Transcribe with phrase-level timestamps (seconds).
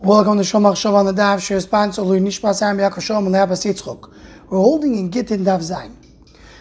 [0.00, 3.34] Welcome to Shomach Shav on the Daf Shir sponsor Lui Nishmas Aram Yaakov Shalom and
[3.34, 4.14] Lehabas Yitzchok.
[4.48, 5.96] We're holding in Gittin Daf Zayin.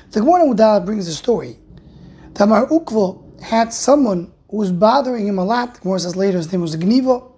[0.10, 1.60] The Gemara Udal brings a story
[2.34, 5.76] that Mar Ukvo had someone who was bothering him a lot.
[5.76, 7.31] The Gemara says later his name was Gnivo.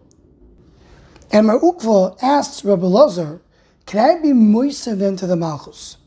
[1.33, 3.41] And Mar Ukvo asks Rabbi Lazar,
[3.85, 5.97] can I be moiser then to the Malchus?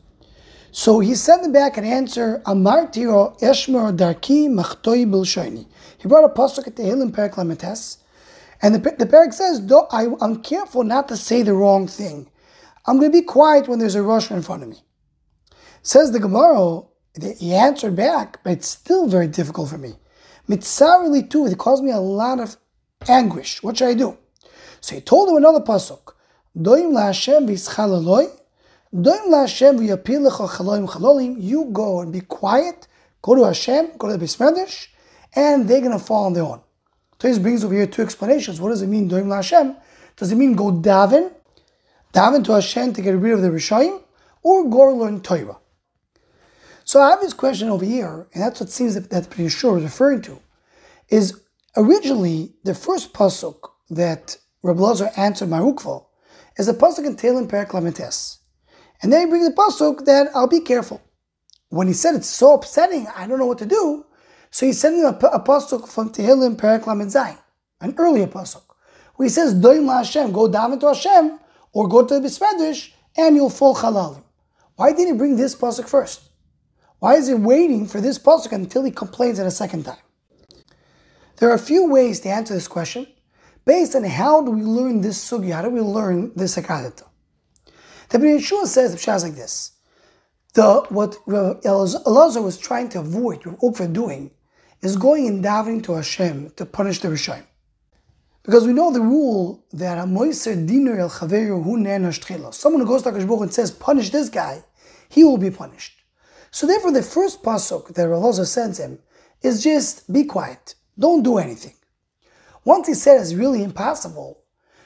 [0.71, 5.67] So he sent him back an answer, Amar Tiro Eshmer Darki Machtoi Bilshoini.
[5.99, 7.99] He brought a pasuk at the hill in Perak Lamed Tes,
[8.63, 9.61] and the, the says,
[9.91, 12.29] I, am careful not to say the wrong thing.
[12.87, 14.77] I'm going to be quiet when there's a rasha in front of me.
[15.81, 16.83] Says the Gemara,
[17.37, 19.95] he answered back, but it's still very difficult for me.
[20.47, 22.55] Mitzarili too, it caused me a lot of
[23.07, 23.61] anguish.
[23.61, 24.17] What should I do?
[24.79, 26.13] So he told him another pasuk.
[26.57, 28.31] Doim v'ischalaloi
[31.41, 32.87] you go and be quiet,
[33.21, 34.87] go to Hashem, go to the Bismedish,
[35.35, 36.61] and they're going to fall on their own.
[37.23, 38.59] Tosfos brings over here two explanations.
[38.59, 39.75] What does it mean, Doim Hashem?
[40.17, 41.31] Does it mean go daven,
[42.13, 44.01] daven to Hashem to get rid of the Rishayim,
[44.41, 45.57] or go learn Torah?
[46.83, 49.77] So I have this question over here, and that's what seems that, that pretty sure
[49.77, 50.39] is referring to,
[51.07, 51.39] is
[51.77, 56.05] originally the first pasuk that Rabbi Lazar answered Mar Ukva
[56.57, 57.73] is a pasuk in Tehillim Perak
[59.01, 61.01] And then he brings the pasuk that I'll be careful.
[61.69, 64.05] When he said it's so upsetting, I don't know what to do.
[64.53, 68.61] So he's sending a, a pasuk from Tehillim Perak Lamed an earlier pasuk,
[69.15, 71.39] where he says Doim Hashem, go down into Hashem,
[71.71, 74.21] or go to the Bismedish, and you'll fall halalim.
[74.75, 76.29] Why didn't he bring this pasuk first?
[76.99, 79.97] Why is he waiting for this pasuk until he complains at a second time?
[81.37, 83.07] There are a few ways to answer this question,
[83.65, 87.07] based on how do we learn this sugya, how do we learn this aggadeta.
[88.09, 89.71] The Pnei Yehoshua says Pshaz like this.
[90.53, 94.29] The, what Elazar was trying to avoid, Ukva doing,
[94.83, 97.45] is going and davening to Hashem to punish the Rishayim.
[98.43, 103.01] Because we know the rule that a Moiser Dinur El Chaveru Hu Someone who goes
[103.03, 104.63] to Akash and says, punish this guy,
[105.09, 106.03] he will be punished.
[106.51, 108.99] So therefore the first pasuk that Elazar sends him
[109.41, 110.75] is just be quiet.
[110.99, 111.73] Don't do anything.
[112.65, 114.43] Once he said it's really impossible,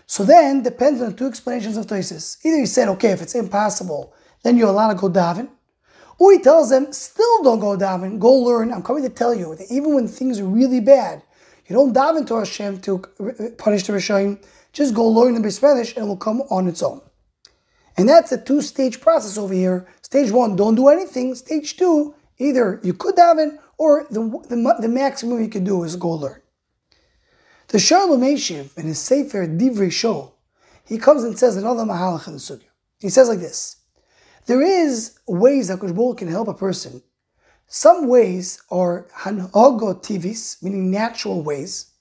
[0.10, 2.38] so then, depends on the two explanations of Tosfos.
[2.46, 5.50] Either he said, okay, if it's impossible, then you're allowed to go daven.
[6.20, 8.74] Or tells them, still don't go daven, go learn.
[8.74, 11.22] I'm coming to tell you that even when things are really bad,
[11.68, 13.00] you don't daven to Hashem to
[13.58, 17.02] punish the Rishayim, just go learn the Bismedish and it will come on its own.
[17.98, 19.88] And that's a two-stage process over here.
[20.02, 21.36] Stage one, don't do anything.
[21.36, 25.96] Stage two, either you could daven or the, the, the maximum you can do is
[25.96, 26.42] go learn.
[27.70, 30.32] The Shoel Umeishiv, in his Sefer Divrei Shol,
[30.86, 32.70] he comes and says another mahalach in the sugya.
[33.00, 33.76] He says like this:
[34.48, 37.04] There is ways that Kushbul can help a person.
[37.68, 41.92] Some ways are hanhogo tivis, meaning natural ways,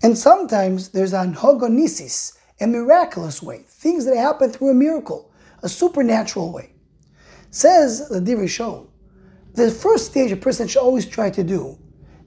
[0.00, 5.32] and sometimes there's hanhogo nisis, a miraculous way, things that happen through a miracle,
[5.64, 6.74] a supernatural way.
[7.50, 8.86] Says the Divrei Shol,
[9.54, 11.76] the first stage a person should always try to do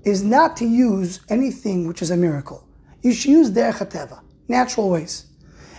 [0.03, 2.67] is not to use anything which is a miracle.
[3.01, 5.27] You should use derech hateva, natural ways.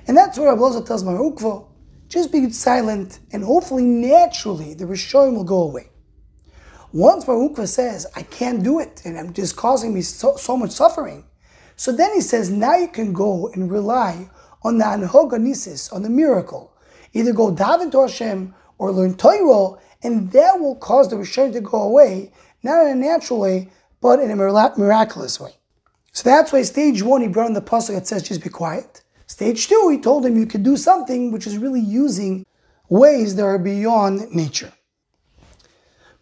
[0.08, 1.71] And that's where Abloza tells Mar Ukvo,
[2.12, 5.88] just be silent and hopefully naturally the Rishayim will go away.
[6.92, 10.54] Once Mar Ukva says, I can't do it and I'm just causing me so, so
[10.58, 11.24] much suffering,
[11.74, 14.28] so then he says, now you can go and rely
[14.62, 16.76] on the hanhogo nisis, on the miracle.
[17.14, 21.62] Either go daven to Hashem or learn Torah, and that will cause the Rishayim to
[21.62, 22.30] go away,
[22.62, 23.70] not in a natural way,
[24.02, 25.54] but in a miraculous way.
[26.12, 29.01] So that's why stage one, he brought in the pasuk that says, just be quiet.
[29.32, 32.44] Stage two, he told him you could do something which is really using
[32.90, 34.70] ways that are beyond nature.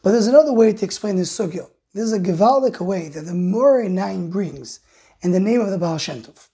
[0.00, 1.68] But there's another way to explain this sugya.
[1.92, 4.78] There's a Gevaldik way that the Meor Einayim brings
[5.22, 6.46] in the name of the Baal Shem Tov.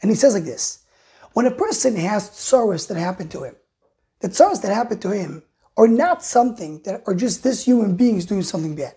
[0.00, 0.84] And he says like this,
[1.32, 3.56] when a person has sorrows that happen to him,
[4.20, 5.42] the sorrows that happen to him
[5.76, 8.94] are not something that are just this human being is doing something bad.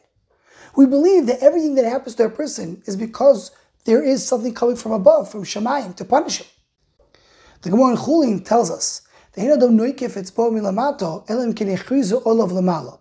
[0.75, 3.49] We believe that everything that happens to a person is because
[3.85, 6.47] there is something coming from above, from Shemayim, to punish him.
[7.61, 9.01] The Gemara in Chulin tells us
[9.37, 9.41] a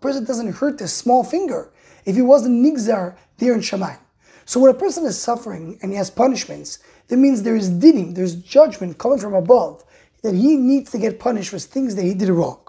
[0.00, 1.70] person doesn't hurt his small finger
[2.04, 3.98] if he wasn't nigzar there in Shemayim.
[4.44, 6.78] So when a person is suffering and he has punishments,
[7.08, 9.84] that means there is dinim, there's judgment coming from above,
[10.22, 12.60] that he needs to get punished for things that he did wrong.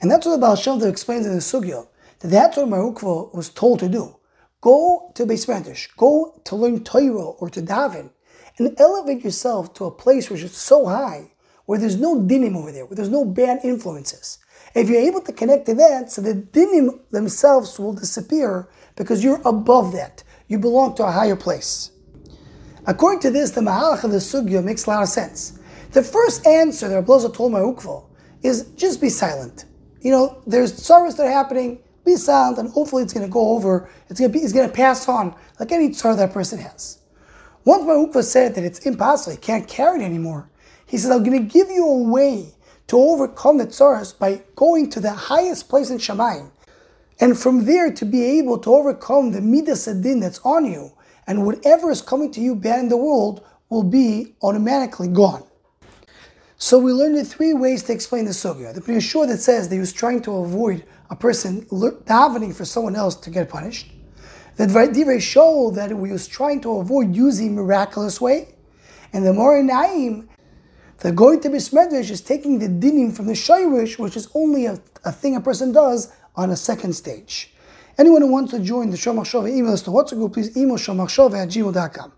[0.00, 1.86] And that's what the Baal Shem explains in the Sugya,
[2.20, 4.16] that that's what Mar Ukva was told to do.
[4.60, 8.10] Go to Beis Medrash, go to learn Torah or to daven,
[8.58, 11.32] and elevate yourself to a place which is so high,
[11.66, 14.38] where there's no dinim over there, where there's no bad influences.
[14.74, 19.40] If you're able to connect to that, so the dinim themselves will disappear because you're
[19.44, 20.22] above that.
[20.48, 21.90] You belong to a higher place.
[22.86, 25.58] According to this, the Mahalach of the Sugya makes a lot of sense.
[25.90, 28.04] The first answer that Rav Elazar told Mar Ukvo
[28.42, 29.64] is just be silent.
[30.02, 33.50] You know, there's sorrows that are happening, be silent, and hopefully it's going to go
[33.50, 33.90] over.
[34.08, 36.98] It's going to be, it's going to pass on like any sorrow that person has.
[37.66, 40.48] Once Mar Ukva said that it's impossible, he can't carry it anymore,
[40.86, 42.54] he says, I'm going to give you a way
[42.86, 46.52] to overcome the tsaras by going to the highest place in Shamayim.
[47.18, 50.92] And from there to be able to overcome the midas adin that's on you,
[51.26, 55.42] and whatever is coming to you bad in the world will be automatically gone.
[56.58, 58.74] So we learned the three ways to explain the sugya.
[58.74, 62.94] The Pnei that says that he was trying to avoid a person davening for someone
[62.94, 63.90] else to get punished.
[64.56, 68.54] The Divrei Shol that he was trying to avoid using miraculous way.
[69.12, 70.28] And the Meor Einayim
[70.98, 74.80] the going to Bismedrish is taking the dinim from the Shairish, which is only a,
[75.04, 77.52] a thing a person does on a second stage.
[77.98, 81.42] Anyone who wants to join the Shomachshova email list to WhatsApp group, please email shomachshova
[81.42, 82.12] at gmail.com.